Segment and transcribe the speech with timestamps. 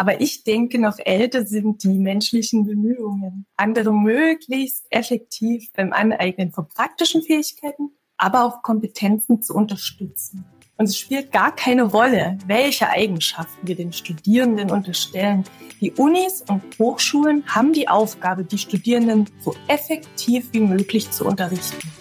[0.00, 6.66] Aber ich denke, noch älter sind die menschlichen Bemühungen, andere möglichst effektiv beim Aneignen von
[6.68, 10.46] praktischen Fähigkeiten, aber auch Kompetenzen zu unterstützen.
[10.78, 15.44] Und es spielt gar keine Rolle, welche Eigenschaften wir den Studierenden unterstellen.
[15.82, 21.92] Die Unis und Hochschulen haben die Aufgabe, die Studierenden so effektiv wie möglich zu unterrichten.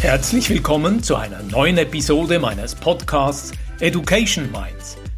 [0.00, 4.96] Herzlich willkommen zu einer neuen Episode meines Podcasts Education Minds,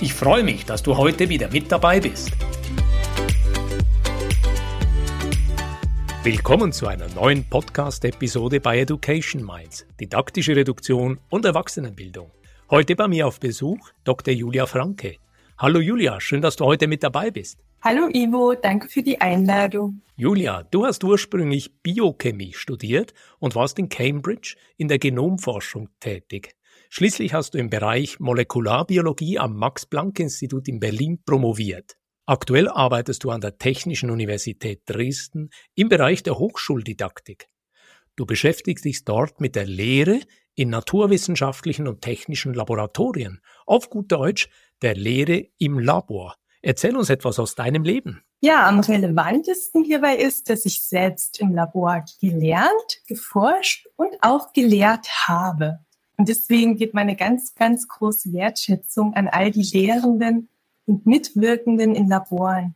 [0.00, 2.32] Ich freue mich, dass du heute wieder mit dabei bist.
[6.24, 12.32] Willkommen zu einer neuen Podcast-Episode bei Education Minds, didaktische Reduktion und Erwachsenenbildung.
[12.70, 14.34] Heute bei mir auf Besuch Dr.
[14.34, 15.18] Julia Franke.
[15.58, 17.60] Hallo Julia, schön, dass du heute mit dabei bist.
[17.80, 20.00] Hallo Ivo, danke für die Einladung.
[20.16, 26.56] Julia, du hast ursprünglich Biochemie studiert und warst in Cambridge in der Genomforschung tätig.
[26.96, 31.96] Schließlich hast du im Bereich Molekularbiologie am Max-Planck-Institut in Berlin promoviert.
[32.24, 37.48] Aktuell arbeitest du an der Technischen Universität Dresden im Bereich der Hochschuldidaktik.
[38.14, 40.20] Du beschäftigst dich dort mit der Lehre
[40.54, 44.48] in naturwissenschaftlichen und technischen Laboratorien, auf gut Deutsch
[44.80, 46.36] der Lehre im Labor.
[46.62, 48.22] Erzähl uns etwas aus deinem Leben.
[48.40, 55.08] Ja, am relevantesten hierbei ist, dass ich selbst im Labor gelernt, geforscht und auch gelehrt
[55.26, 55.80] habe.
[56.16, 60.48] Und deswegen geht meine ganz, ganz große Wertschätzung an all die Lehrenden
[60.86, 62.74] und Mitwirkenden in Laboren.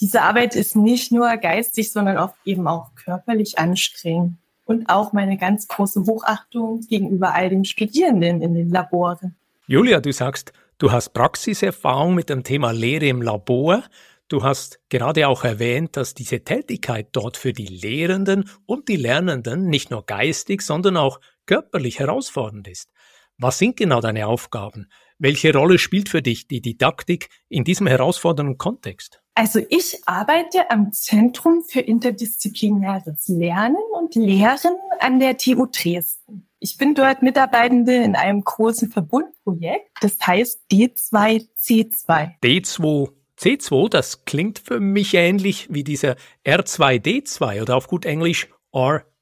[0.00, 4.36] Diese Arbeit ist nicht nur geistig, sondern oft eben auch körperlich anstrengend.
[4.66, 9.36] Und auch meine ganz große Hochachtung gegenüber all den Studierenden in den Laboren.
[9.68, 13.84] Julia, du sagst, du hast Praxiserfahrung mit dem Thema Lehre im Labor.
[14.28, 19.68] Du hast gerade auch erwähnt, dass diese Tätigkeit dort für die Lehrenden und die Lernenden
[19.68, 22.90] nicht nur geistig, sondern auch körperlich herausfordernd ist.
[23.38, 24.88] Was sind genau deine Aufgaben?
[25.18, 29.20] Welche Rolle spielt für dich die Didaktik in diesem herausfordernden Kontext?
[29.34, 36.48] Also ich arbeite am Zentrum für interdisziplinäres Lernen und Lehren an der TU Dresden.
[36.58, 42.30] Ich bin dort Mitarbeitende in einem großen Verbundprojekt, das heißt D2C2.
[42.42, 48.48] D2C2, das klingt für mich ähnlich wie dieser R2D2 oder auf gut Englisch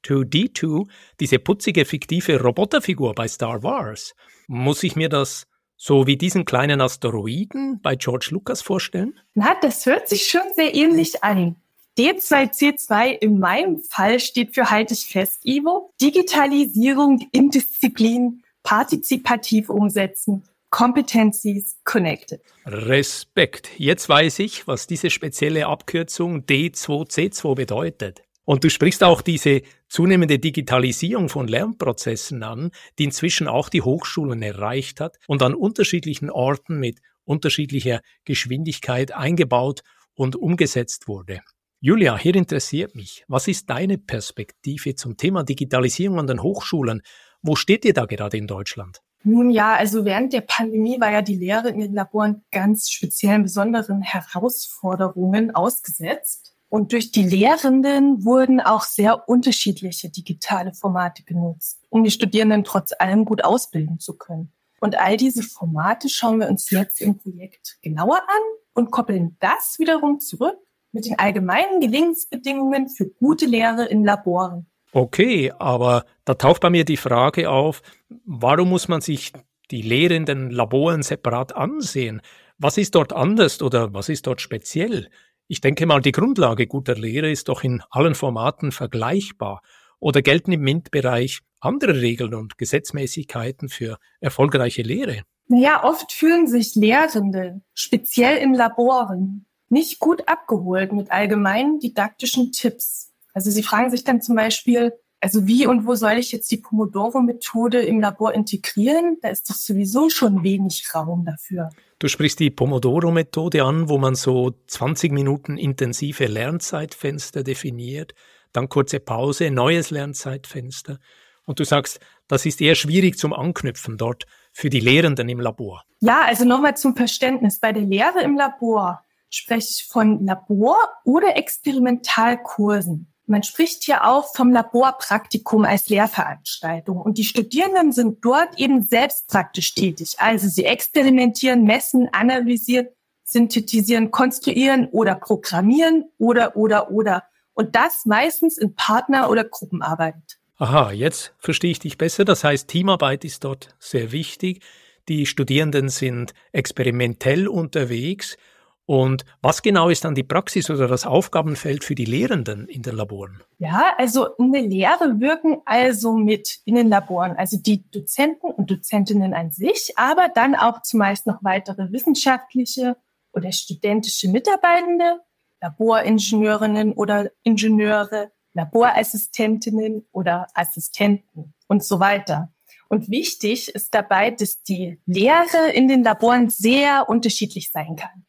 [0.05, 0.87] R2D2,
[1.19, 4.13] diese putzige fiktive Roboterfigur bei Star Wars.
[4.47, 9.19] Muss ich mir das so wie diesen kleinen Asteroiden bei George Lucas vorstellen?
[9.33, 11.57] Na, das hört sich schon sehr ähnlich an.
[11.97, 20.43] D2C2 in meinem Fall steht für halte ich fest, Ivo, Digitalisierung in Disziplin, partizipativ umsetzen,
[20.71, 22.41] Competencies Connected.
[22.65, 23.69] Respekt.
[23.77, 28.24] Jetzt weiß ich, was diese spezielle Abkürzung D2C2 bedeutet.
[28.45, 34.41] Und du sprichst auch diese zunehmende Digitalisierung von Lernprozessen an, die inzwischen auch die Hochschulen
[34.43, 39.81] erreicht hat und an unterschiedlichen Orten mit unterschiedlicher Geschwindigkeit eingebaut
[40.13, 41.41] und umgesetzt wurde.
[41.81, 47.01] Julia, hier interessiert mich, was ist deine Perspektive zum Thema Digitalisierung an den Hochschulen?
[47.41, 49.01] Wo steht ihr da gerade in Deutschland?
[49.23, 53.43] Nun ja, also während der Pandemie war ja die Lehre in den Laboren ganz speziellen
[53.43, 56.54] besonderen Herausforderungen ausgesetzt.
[56.75, 62.91] Und durch die Lehrenden wurden auch sehr unterschiedliche digitale Formate genutzt, um die Studierenden trotz
[62.99, 64.51] allem gut ausbilden zu können.
[64.81, 68.43] Und all diese Formate schauen wir uns jetzt im Projekt genauer an
[68.73, 70.57] und koppeln das wiederum zurück
[70.91, 74.65] mit den allgemeinen Gelingensbedingungen für gute Lehre in Laboren.
[74.91, 77.83] Okay, aber da taucht bei mir die Frage auf,
[78.25, 79.31] warum muss man sich
[79.71, 82.21] die Lehre in den Laboren separat ansehen?
[82.57, 85.09] Was ist dort anders oder was ist dort speziell?
[85.47, 89.61] Ich denke mal, die Grundlage guter Lehre ist doch in allen Formaten vergleichbar.
[89.99, 95.21] Oder gelten im MINT-Bereich andere Regeln und Gesetzmäßigkeiten für erfolgreiche Lehre?
[95.47, 103.11] Naja, oft fühlen sich Lehrende, speziell in Laboren, nicht gut abgeholt mit allgemeinen didaktischen Tipps.
[103.33, 106.57] Also sie fragen sich dann zum Beispiel, also wie und wo soll ich jetzt die
[106.57, 109.17] Pomodoro-Methode im Labor integrieren?
[109.21, 111.69] Da ist doch sowieso schon wenig Raum dafür.
[111.99, 118.13] Du sprichst die Pomodoro-Methode an, wo man so 20 Minuten intensive Lernzeitfenster definiert,
[118.51, 120.99] dann kurze Pause, neues Lernzeitfenster.
[121.45, 125.83] Und du sagst, das ist eher schwierig zum Anknüpfen dort für die Lehrenden im Labor.
[125.99, 127.59] Ja, also nochmal zum Verständnis.
[127.59, 133.11] Bei der Lehre im Labor spreche ich von Labor- oder Experimentalkursen.
[133.27, 139.27] Man spricht hier auch vom Laborpraktikum als Lehrveranstaltung und die Studierenden sind dort eben selbst
[139.27, 140.15] praktisch tätig.
[140.19, 142.87] Also sie experimentieren, messen, analysieren,
[143.23, 147.23] synthetisieren, konstruieren oder programmieren oder, oder, oder.
[147.55, 150.15] Und das meistens in Partner- oder Gruppenarbeit.
[150.57, 152.25] Aha, jetzt verstehe ich dich besser.
[152.25, 154.61] Das heißt, Teamarbeit ist dort sehr wichtig.
[155.09, 158.37] Die Studierenden sind experimentell unterwegs
[158.85, 162.95] und was genau ist dann die Praxis oder das Aufgabenfeld für die Lehrenden in den
[162.95, 163.41] Laboren?
[163.57, 168.69] Ja, also in der Lehre wirken also mit in den Laboren, also die Dozenten und
[168.69, 172.95] Dozentinnen an sich, aber dann auch zumeist noch weitere wissenschaftliche
[173.33, 175.19] oder studentische Mitarbeitende,
[175.61, 182.53] Laboringenieurinnen oder Ingenieure, Laborassistentinnen oder Assistenten und so weiter.
[182.87, 188.24] Und wichtig ist dabei, dass die Lehre in den Laboren sehr unterschiedlich sein kann.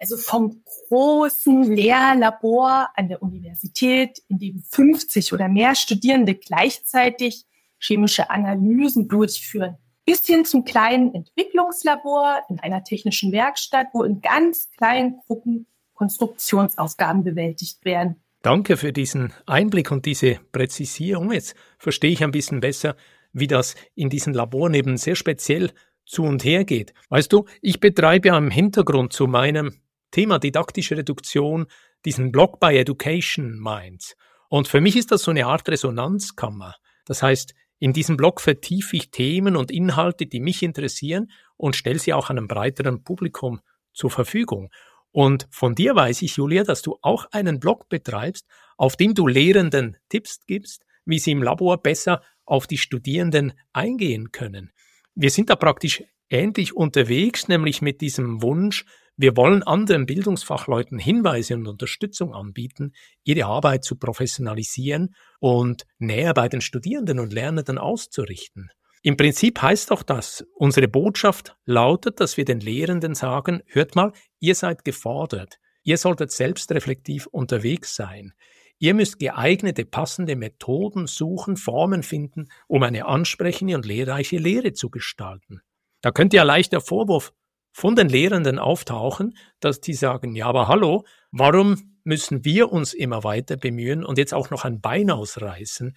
[0.00, 7.44] Also vom großen Lehrlabor an der Universität, in dem 50 oder mehr Studierende gleichzeitig
[7.78, 9.76] chemische Analysen durchführen,
[10.06, 17.22] bis hin zum kleinen Entwicklungslabor in einer technischen Werkstatt, wo in ganz kleinen Gruppen Konstruktionsaufgaben
[17.22, 18.16] bewältigt werden.
[18.40, 21.30] Danke für diesen Einblick und diese Präzisierung.
[21.30, 22.96] Jetzt verstehe ich ein bisschen besser,
[23.34, 25.72] wie das in diesen Laboren eben sehr speziell
[26.06, 26.94] zu und her geht.
[27.10, 29.74] Weißt du, ich betreibe ja im Hintergrund zu meinem
[30.10, 31.66] Thema didaktische Reduktion
[32.04, 34.16] diesen Blog bei Education Minds.
[34.48, 36.74] Und für mich ist das so eine Art Resonanzkammer.
[37.04, 41.98] Das heißt, in diesem Blog vertiefe ich Themen und Inhalte, die mich interessieren und stelle
[41.98, 43.60] sie auch einem breiteren Publikum
[43.92, 44.70] zur Verfügung.
[45.12, 48.46] Und von dir weiß ich, Julia, dass du auch einen Blog betreibst,
[48.76, 54.30] auf dem du Lehrenden Tipps gibst, wie sie im Labor besser auf die Studierenden eingehen
[54.32, 54.72] können.
[55.14, 58.84] Wir sind da praktisch ähnlich unterwegs, nämlich mit diesem Wunsch,
[59.20, 66.48] wir wollen anderen Bildungsfachleuten Hinweise und Unterstützung anbieten, ihre Arbeit zu professionalisieren und näher bei
[66.48, 68.70] den Studierenden und Lernenden auszurichten.
[69.02, 74.12] Im Prinzip heißt doch das, unsere Botschaft lautet, dass wir den Lehrenden sagen, hört mal,
[74.38, 78.32] ihr seid gefordert, ihr solltet selbstreflektiv unterwegs sein.
[78.78, 84.88] Ihr müsst geeignete, passende Methoden suchen, Formen finden, um eine ansprechende und lehrreiche Lehre zu
[84.88, 85.60] gestalten.
[86.00, 87.34] Da könnte ja leicht der Vorwurf
[87.72, 93.24] von den Lehrenden auftauchen, dass die sagen, ja, aber hallo, warum müssen wir uns immer
[93.24, 95.96] weiter bemühen und jetzt auch noch ein Bein ausreißen?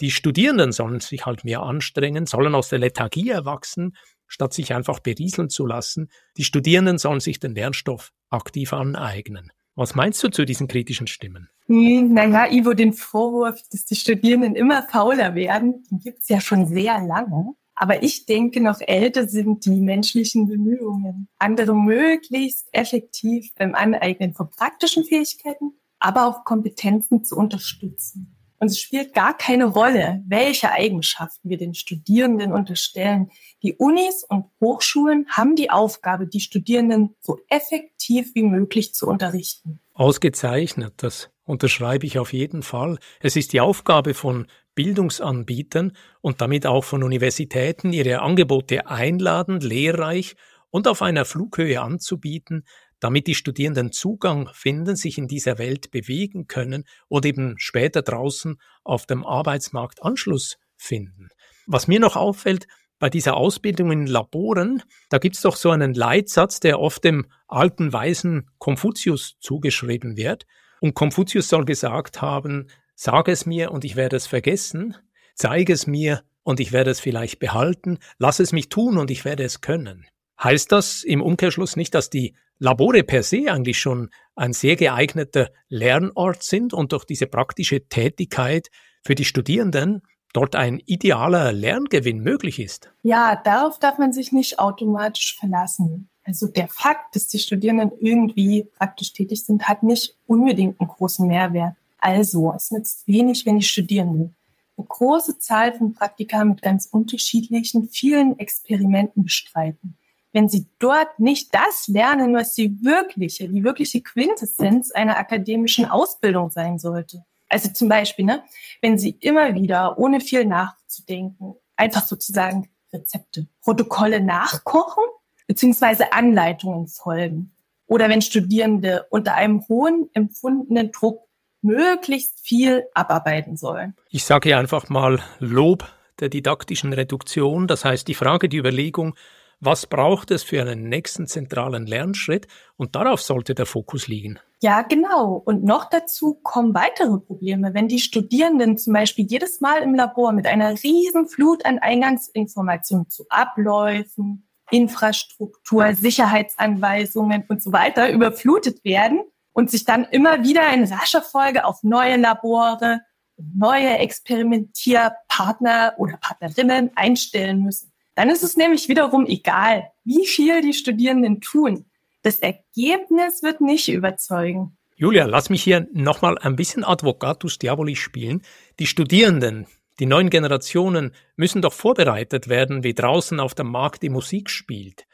[0.00, 5.00] Die Studierenden sollen sich halt mehr anstrengen, sollen aus der Lethargie erwachsen, statt sich einfach
[5.00, 6.10] berieseln zu lassen.
[6.36, 9.52] Die Studierenden sollen sich den Lernstoff aktiv aneignen.
[9.76, 11.48] Was meinst du zu diesen kritischen Stimmen?
[11.66, 16.66] Hm, naja, Ivo, den Vorwurf, dass die Studierenden immer fauler werden, den gibt's ja schon
[16.66, 17.54] sehr lange.
[17.74, 24.50] Aber ich denke, noch älter sind die menschlichen Bemühungen, andere möglichst effektiv beim Aneignen von
[24.50, 28.36] praktischen Fähigkeiten, aber auch Kompetenzen zu unterstützen.
[28.60, 33.30] Und es spielt gar keine Rolle, welche Eigenschaften wir den Studierenden unterstellen.
[33.62, 39.80] Die Unis und Hochschulen haben die Aufgabe, die Studierenden so effektiv wie möglich zu unterrichten.
[39.92, 42.98] Ausgezeichnet, das unterschreibe ich auf jeden Fall.
[43.20, 50.34] Es ist die Aufgabe von Bildungsanbietern und damit auch von Universitäten, ihre Angebote einladend, lehrreich
[50.70, 52.64] und auf einer Flughöhe anzubieten,
[53.00, 58.58] damit die Studierenden Zugang finden, sich in dieser Welt bewegen können und eben später draußen
[58.82, 61.28] auf dem Arbeitsmarkt Anschluss finden.
[61.66, 62.66] Was mir noch auffällt,
[62.98, 67.26] bei dieser Ausbildung in Laboren, da gibt es doch so einen Leitsatz, der oft dem
[67.48, 70.46] alten weisen Konfuzius zugeschrieben wird.
[70.80, 74.96] Und Konfuzius soll gesagt haben, Sag es mir und ich werde es vergessen,
[75.34, 79.24] zeige es mir und ich werde es vielleicht behalten, lass es mich tun und ich
[79.24, 80.06] werde es können.
[80.42, 85.50] Heißt das im Umkehrschluss nicht, dass die Labore per se eigentlich schon ein sehr geeigneter
[85.68, 88.68] Lernort sind und durch diese praktische Tätigkeit
[89.04, 92.92] für die Studierenden dort ein idealer Lerngewinn möglich ist?
[93.02, 96.10] Ja, darauf darf man sich nicht automatisch verlassen.
[96.24, 101.26] Also der Fakt, dass die Studierenden irgendwie praktisch tätig sind, hat nicht unbedingt einen großen
[101.26, 101.74] Mehrwert.
[102.04, 104.30] Also, es nützt wenig, wenn ich studieren will.
[104.76, 109.96] Eine große Zahl von Praktika mit ganz unterschiedlichen, vielen Experimenten bestreiten.
[110.30, 116.50] Wenn Sie dort nicht das lernen, was die wirkliche, die wirkliche Quintessenz einer akademischen Ausbildung
[116.50, 117.24] sein sollte.
[117.48, 118.44] Also zum Beispiel, ne,
[118.82, 125.04] wenn Sie immer wieder, ohne viel nachzudenken, einfach sozusagen Rezepte, Protokolle nachkochen,
[125.46, 127.54] beziehungsweise Anleitungen folgen.
[127.86, 131.23] Oder wenn Studierende unter einem hohen empfundenen Druck
[131.64, 133.94] möglichst viel abarbeiten sollen.
[134.10, 135.84] Ich sage einfach mal Lob
[136.20, 139.14] der didaktischen Reduktion, das heißt die Frage, die Überlegung,
[139.60, 142.48] Was braucht es für einen nächsten zentralen Lernschritt?
[142.76, 144.38] Und darauf sollte der Fokus liegen.
[144.60, 145.42] Ja, genau.
[145.44, 147.72] Und noch dazu kommen weitere Probleme.
[147.72, 153.08] Wenn die Studierenden zum Beispiel jedes Mal im Labor mit einer riesen Flut an Eingangsinformationen
[153.08, 159.22] zu Abläufen, Infrastruktur, Sicherheitsanweisungen und so weiter überflutet werden
[159.54, 163.00] und sich dann immer wieder in rascher Folge auf neue Labore,
[163.36, 167.90] neue Experimentierpartner oder Partnerinnen einstellen müssen.
[168.14, 171.86] Dann ist es nämlich wiederum egal, wie viel die Studierenden tun.
[172.22, 174.76] Das Ergebnis wird nicht überzeugen.
[174.96, 178.42] Julia, lass mich hier nochmal ein bisschen Advocatus Diaboli spielen.
[178.78, 179.66] Die Studierenden,
[179.98, 185.06] die neuen Generationen müssen doch vorbereitet werden, wie draußen auf dem Markt die Musik spielt.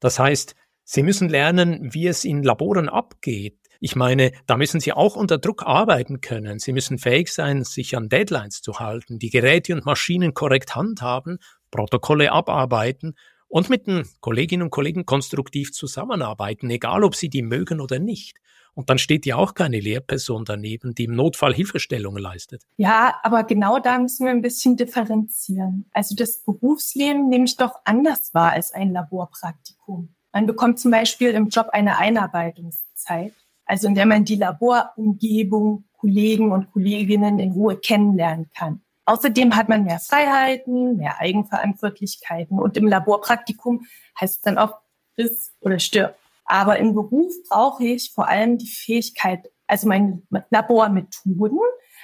[0.00, 3.61] Das heißt, sie müssen lernen, wie es in Laboren abgeht.
[3.84, 6.60] Ich meine, da müssen sie auch unter Druck arbeiten können.
[6.60, 11.40] Sie müssen fähig sein, sich an Deadlines zu halten, die Geräte und Maschinen korrekt handhaben
[11.72, 13.16] Protokolle abarbeiten
[13.48, 18.36] und mit den Kolleginnen und Kollegen konstruktiv zusammenarbeiten, egal ob sie die mögen oder nicht.
[18.74, 22.62] Und dann steht ja auch keine Lehrperson daneben, die im Notfall Hilfestellungen leistet.
[22.76, 25.86] Ja, aber genau da müssen wir ein bisschen differenzieren.
[25.92, 30.14] Also das Berufsleben nehme ich doch anders wahr als ein Laborpraktikum.
[30.32, 33.34] Man bekommt zum Beispiel im Job eine Einarbeitungszeit,
[33.64, 38.82] also in der man die Laborumgebung, Kollegen und Kolleginnen in Ruhe kennenlernen kann.
[39.04, 43.86] Außerdem hat man mehr Freiheiten, mehr Eigenverantwortlichkeiten und im Laborpraktikum
[44.20, 44.78] heißt es dann auch
[45.14, 46.16] friss oder stirb.
[46.44, 51.58] Aber im Beruf brauche ich vor allem die Fähigkeit, also meine Labormethoden,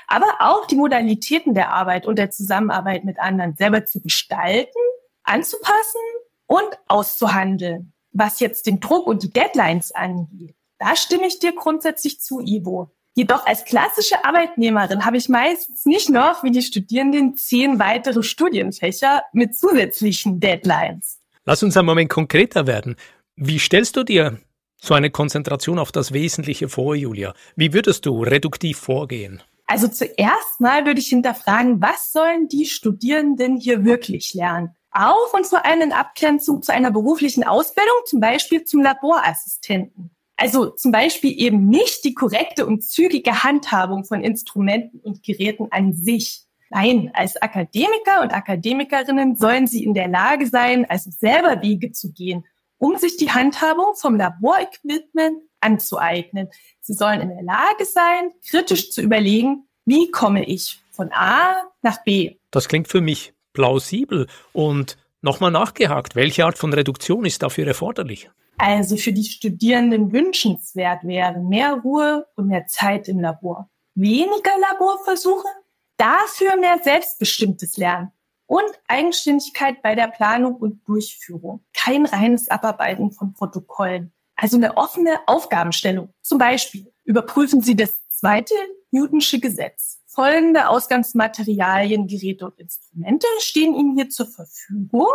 [0.07, 4.79] aber auch die Modalitäten der Arbeit und der Zusammenarbeit mit anderen selber zu gestalten,
[5.23, 6.01] anzupassen
[6.47, 7.93] und auszuhandeln.
[8.13, 12.91] Was jetzt den Druck und die Deadlines angeht, da stimme ich dir grundsätzlich zu, Ivo.
[13.15, 19.25] Jedoch als klassische Arbeitnehmerin habe ich meistens nicht noch wie die Studierenden zehn weitere Studienfächer
[19.33, 21.19] mit zusätzlichen Deadlines.
[21.45, 22.95] Lass uns einen Moment konkreter werden.
[23.35, 24.39] Wie stellst du dir
[24.81, 27.35] so eine Konzentration auf das Wesentliche vor, Julia?
[27.57, 29.43] Wie würdest du reduktiv vorgehen?
[29.67, 34.77] Also zuerst mal würde ich hinterfragen, was sollen die Studierenden hier wirklich lernen?
[34.91, 40.11] Auch und vor allem in Abgrenzung zu einer beruflichen Ausbildung, zum Beispiel zum Laborassistenten.
[40.39, 45.95] Also zum Beispiel eben nicht die korrekte und zügige Handhabung von Instrumenten und Geräten an
[45.95, 46.43] sich.
[46.71, 52.13] Nein, als Akademiker und Akademikerinnen sollen sie in der Lage sein, also selber Wege zu
[52.13, 52.45] gehen,
[52.79, 56.49] um sich die Handhabung vom Laborequipment anzueignen.
[56.81, 62.05] Sie sollen in der Lage sein, kritisch zu überlegen, wie komme ich von A nach
[62.05, 62.37] B.
[62.53, 68.31] Das klingt für mich plausibel und nochmal nachgehakt, welche Art von Reduktion ist dafür erforderlich?
[68.59, 73.71] Also für die Studierenden wünschenswert wäre, mehr Ruhe und mehr Zeit im Labor.
[73.95, 75.49] Weniger Laborversuche,
[75.97, 78.13] dafür mehr selbstbestimmtes Lernen
[78.47, 81.65] und Eigenständigkeit bei der Planung und Durchführung.
[81.73, 84.13] Kein reines Abarbeiten von Protokollen.
[84.35, 86.13] Also eine offene Aufgabenstellung.
[86.23, 88.55] Zum Beispiel überprüfen Sie das zweite
[88.91, 90.01] Newtonsche Gesetz.
[90.07, 95.07] Folgende Ausgangsmaterialien, Geräte und Instrumente stehen Ihnen hier zur Verfügung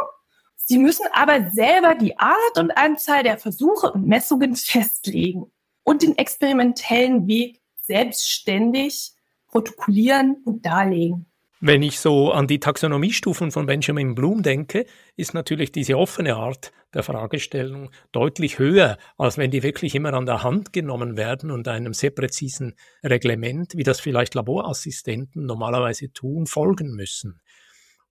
[0.74, 5.52] Sie müssen aber selber die Art und Anzahl der Versuche und Messungen festlegen
[5.84, 9.12] und den experimentellen Weg selbstständig
[9.50, 11.28] protokollieren und darlegen.
[11.60, 16.72] Wenn ich so an die Taxonomiestufen von Benjamin Bloom denke, ist natürlich diese offene Art
[16.96, 21.68] der Fragestellung deutlich höher, als wenn die wirklich immer an der Hand genommen werden und
[21.68, 27.42] einem sehr präzisen Reglement, wie das vielleicht Laborassistenten normalerweise tun, folgen müssen.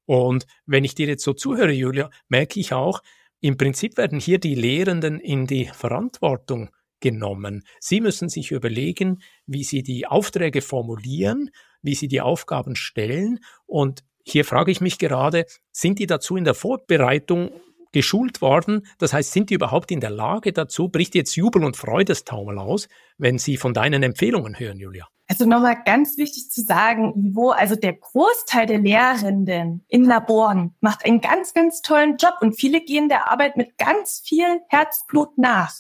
[0.06, 3.02] Und wenn ich dir jetzt so zuhöre, Julia, merke ich auch,
[3.40, 7.64] im Prinzip werden hier die Lehrenden in die Verantwortung genommen.
[7.80, 11.50] Sie müssen sich überlegen, wie sie die Aufträge formulieren,
[11.82, 13.40] wie sie die Aufgaben stellen.
[13.66, 17.50] Und hier frage ich mich gerade, sind die dazu in der Vorbereitung
[17.92, 18.87] geschult worden?
[18.99, 20.88] Das heißt, sind die überhaupt in der Lage dazu?
[20.88, 25.06] Bricht jetzt Jubel und Freudestaumel aus, wenn sie von deinen Empfehlungen hören, Julia?
[25.28, 31.06] Also nochmal ganz wichtig zu sagen, Ivo, also der Großteil der Lehrenden in Laboren macht
[31.06, 35.72] einen ganz, ganz tollen Job und viele gehen der Arbeit mit ganz viel Herzblut nach.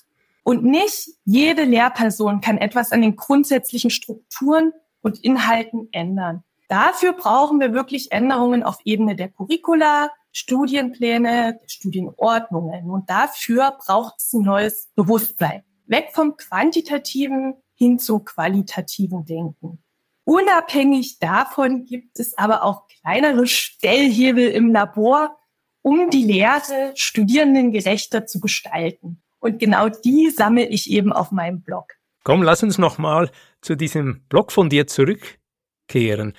[0.42, 6.44] Und nicht jede Lehrperson kann etwas an den grundsätzlichen Strukturen und Inhalten ändern.
[6.68, 12.90] Dafür brauchen wir wirklich Änderungen auf Ebene der Curricula, Studienpläne, Studienordnungen.
[12.90, 15.62] Und dafür braucht es ein neues Bewusstsein.
[15.86, 19.82] Weg vom quantitativen hin zum qualitativen Denken.
[20.24, 25.36] Unabhängig davon gibt es aber auch kleinere Stellhebel im Labor,
[25.82, 29.20] um die Lehre studierendengerechter zu gestalten.
[29.40, 31.94] Und genau die sammle ich eben auf meinem Blog.
[32.22, 36.34] Komm, lass uns noch mal zu diesem Blog von dir zurückkehren.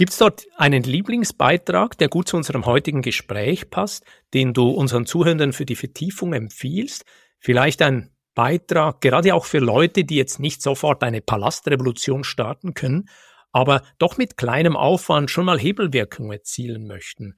[0.00, 4.02] Gibt es dort einen Lieblingsbeitrag, der gut zu unserem heutigen Gespräch passt,
[4.32, 7.04] den du unseren Zuhörenden für die Vertiefung empfiehlst?
[7.38, 13.10] Vielleicht ein Beitrag, gerade auch für Leute, die jetzt nicht sofort eine Palastrevolution starten können,
[13.52, 17.36] aber doch mit kleinem Aufwand schon mal Hebelwirkung erzielen möchten.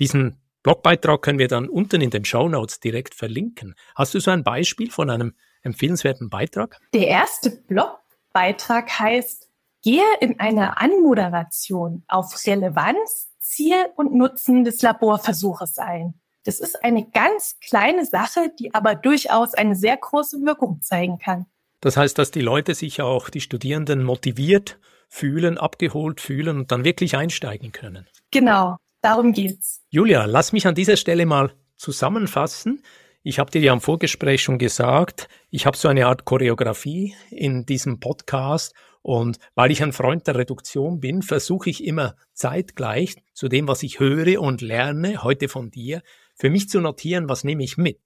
[0.00, 3.76] Diesen Blogbeitrag können wir dann unten in den Show Notes direkt verlinken.
[3.94, 6.76] Hast du so ein Beispiel von einem empfehlenswerten Beitrag?
[6.92, 9.49] Der erste Blogbeitrag heißt
[9.82, 16.14] Gehe in einer Anmoderation auf Relevanz, Ziel und Nutzen des Laborversuches ein.
[16.44, 21.46] Das ist eine ganz kleine Sache, die aber durchaus eine sehr große Wirkung zeigen kann.
[21.80, 26.84] Das heißt, dass die Leute sich auch, die Studierenden motiviert fühlen, abgeholt fühlen und dann
[26.84, 28.06] wirklich einsteigen können.
[28.30, 29.82] Genau, darum geht's.
[29.88, 32.82] Julia, lass mich an dieser Stelle mal zusammenfassen.
[33.22, 37.66] Ich habe dir ja im Vorgespräch schon gesagt, ich habe so eine Art Choreografie in
[37.66, 43.48] diesem Podcast und weil ich ein Freund der Reduktion bin, versuche ich immer zeitgleich zu
[43.48, 46.02] dem, was ich höre und lerne, heute von dir,
[46.36, 48.00] für mich zu notieren, was nehme ich mit.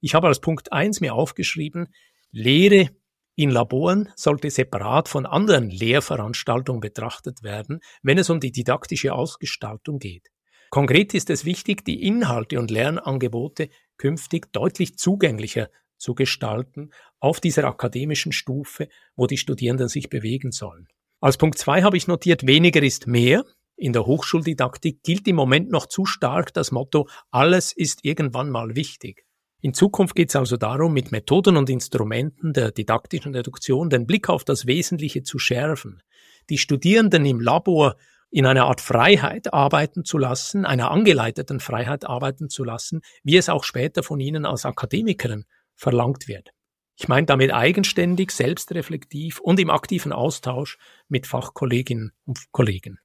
[0.00, 1.88] Ich habe als Punkt eins mir aufgeschrieben,
[2.30, 2.90] Lehre
[3.34, 9.98] in Laboren sollte separat von anderen Lehrveranstaltungen betrachtet werden, wenn es um die didaktische Ausgestaltung
[9.98, 10.28] geht.
[10.70, 17.64] Konkret ist es wichtig, die Inhalte und Lernangebote künftig deutlich zugänglicher zu gestalten auf dieser
[17.64, 20.88] akademischen Stufe, wo die Studierenden sich bewegen sollen.
[21.20, 23.44] Als Punkt zwei habe ich notiert, weniger ist mehr.
[23.76, 28.74] In der Hochschuldidaktik gilt im Moment noch zu stark das Motto, alles ist irgendwann mal
[28.74, 29.26] wichtig.
[29.60, 34.28] In Zukunft geht es also darum, mit Methoden und Instrumenten der didaktischen Reduktion den Blick
[34.28, 36.02] auf das Wesentliche zu schärfen,
[36.50, 37.96] die Studierenden im Labor
[38.30, 43.48] in einer Art Freiheit arbeiten zu lassen, einer angeleiteten Freiheit arbeiten zu lassen, wie es
[43.48, 45.44] auch später von ihnen als Akademikerin
[45.76, 46.50] verlangt wird.
[46.98, 50.78] Ich meine damit eigenständig, selbstreflektiv und im aktiven Austausch
[51.08, 52.98] mit Fachkolleginnen und Kollegen.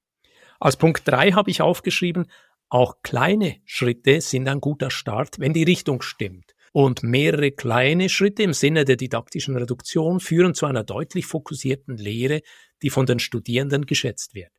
[0.59, 2.27] Als Punkt drei habe ich aufgeschrieben,
[2.69, 6.55] auch kleine Schritte sind ein guter Start, wenn die Richtung stimmt.
[6.71, 12.41] Und mehrere kleine Schritte im Sinne der didaktischen Reduktion führen zu einer deutlich fokussierten Lehre,
[12.81, 14.51] die von den Studierenden geschätzt wird.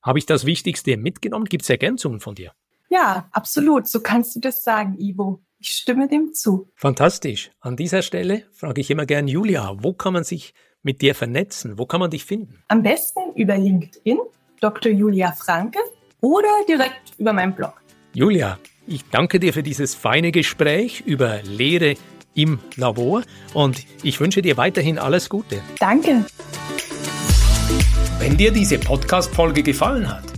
[0.00, 1.44] Habe ich das Wichtigste mitgenommen?
[1.44, 2.52] Gibt es Ergänzungen von dir?
[2.88, 3.86] Ja, absolut.
[3.86, 5.40] So kannst du das sagen, Ivo.
[5.58, 6.70] Ich stimme dem zu.
[6.76, 7.50] Fantastisch.
[7.60, 11.78] An dieser Stelle frage ich immer gern Julia, wo kann man sich mit dir vernetzen?
[11.78, 12.62] Wo kann man dich finden?
[12.68, 14.18] Am besten über LinkedIn,
[14.60, 14.92] Dr.
[14.92, 15.80] Julia Franke
[16.20, 17.74] oder direkt über meinen Blog.
[18.14, 21.96] Julia, ich danke dir für dieses feine Gespräch über Lehre
[22.34, 23.22] im Labor
[23.52, 25.60] und ich wünsche dir weiterhin alles Gute.
[25.80, 26.24] Danke.
[28.20, 30.37] Wenn dir diese Podcast-Folge gefallen hat,